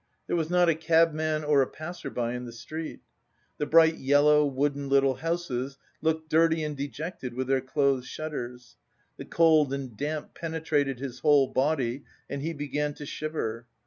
[0.25, 3.01] There was not a cabman or a passer by in the street.
[3.59, 8.77] The bright yellow, wooden, little houses looked dirty and dejected with their closed shutters.
[9.17, 13.67] The cold and damp penetrated his whole body and he began to shiver.